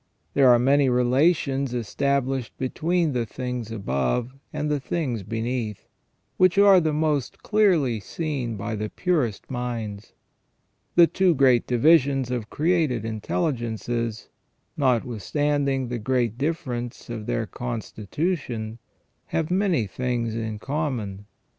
[0.33, 5.85] There are many relations established between the things above and the things beneath,
[6.37, 10.13] which are the most clearly seen by the purest minds.
[10.95, 14.29] The two great divisions of created intelligences,
[14.75, 18.79] notwithstanding the great difference of their constitution,
[19.27, 21.27] have many things in common.